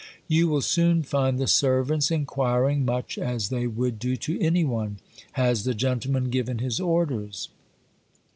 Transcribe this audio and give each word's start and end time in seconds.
You 0.27 0.47
will 0.47 0.63
soon 0.63 1.03
find 1.03 1.37
the 1.37 1.45
servants 1.45 2.09
inquiring, 2.09 2.85
much 2.85 3.19
as 3.19 3.49
they 3.49 3.67
would 3.67 3.99
do 3.99 4.15
to 4.17 4.41
any 4.41 4.65
one:" 4.65 4.97
Has 5.33 5.63
the 5.63 5.75
gentleman 5.75 6.31
given 6.31 6.57
his 6.57 6.79
orders 6.79 7.49